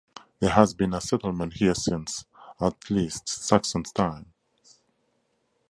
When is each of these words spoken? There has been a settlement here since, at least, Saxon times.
There 0.39 0.49
has 0.49 0.73
been 0.73 0.95
a 0.95 0.99
settlement 0.99 1.53
here 1.57 1.75
since, 1.75 2.25
at 2.59 2.89
least, 2.89 3.29
Saxon 3.29 3.83
times. 3.83 4.25